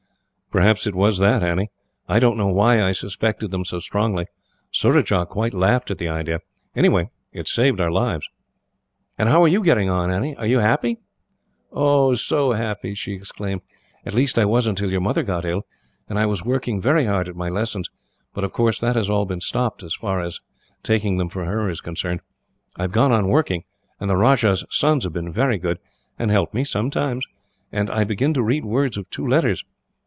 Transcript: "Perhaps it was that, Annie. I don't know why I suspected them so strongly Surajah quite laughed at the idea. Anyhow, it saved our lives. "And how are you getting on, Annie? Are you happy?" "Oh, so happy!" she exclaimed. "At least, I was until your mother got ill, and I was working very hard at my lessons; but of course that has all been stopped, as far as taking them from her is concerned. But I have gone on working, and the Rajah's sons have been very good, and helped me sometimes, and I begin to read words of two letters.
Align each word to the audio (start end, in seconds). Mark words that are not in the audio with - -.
"Perhaps 0.53 0.85
it 0.85 0.95
was 0.95 1.17
that, 1.19 1.41
Annie. 1.43 1.69
I 2.09 2.19
don't 2.19 2.35
know 2.35 2.49
why 2.49 2.83
I 2.83 2.91
suspected 2.91 3.51
them 3.51 3.63
so 3.63 3.79
strongly 3.79 4.25
Surajah 4.69 5.27
quite 5.29 5.53
laughed 5.53 5.89
at 5.91 5.97
the 5.97 6.09
idea. 6.09 6.41
Anyhow, 6.75 7.03
it 7.31 7.47
saved 7.47 7.79
our 7.79 7.89
lives. 7.89 8.27
"And 9.17 9.29
how 9.29 9.41
are 9.43 9.47
you 9.47 9.63
getting 9.63 9.89
on, 9.89 10.11
Annie? 10.11 10.35
Are 10.35 10.45
you 10.45 10.59
happy?" 10.59 10.97
"Oh, 11.71 12.15
so 12.15 12.51
happy!" 12.51 12.93
she 12.95 13.13
exclaimed. 13.13 13.61
"At 14.05 14.13
least, 14.13 14.37
I 14.37 14.43
was 14.43 14.67
until 14.67 14.91
your 14.91 14.99
mother 14.99 15.23
got 15.23 15.45
ill, 15.45 15.61
and 16.09 16.19
I 16.19 16.25
was 16.25 16.43
working 16.43 16.81
very 16.81 17.05
hard 17.05 17.29
at 17.29 17.37
my 17.37 17.47
lessons; 17.47 17.89
but 18.33 18.43
of 18.43 18.51
course 18.51 18.77
that 18.81 18.97
has 18.97 19.09
all 19.09 19.25
been 19.25 19.39
stopped, 19.39 19.83
as 19.83 19.95
far 19.95 20.19
as 20.19 20.41
taking 20.83 21.15
them 21.17 21.29
from 21.29 21.45
her 21.47 21.69
is 21.69 21.79
concerned. 21.79 22.19
But 22.75 22.81
I 22.81 22.83
have 22.83 22.91
gone 22.91 23.13
on 23.13 23.29
working, 23.29 23.63
and 24.01 24.09
the 24.09 24.17
Rajah's 24.17 24.65
sons 24.69 25.05
have 25.05 25.13
been 25.13 25.31
very 25.31 25.57
good, 25.59 25.79
and 26.19 26.29
helped 26.29 26.53
me 26.53 26.65
sometimes, 26.65 27.25
and 27.71 27.89
I 27.89 28.03
begin 28.03 28.33
to 28.33 28.43
read 28.43 28.65
words 28.65 28.97
of 28.97 29.09
two 29.09 29.25
letters. 29.25 29.63